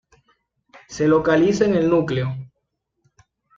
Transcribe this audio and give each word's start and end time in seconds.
Se 0.87 1.07
localiza 1.07 1.65
en 1.65 1.75
el 1.75 1.87
núcleo. 1.87 2.35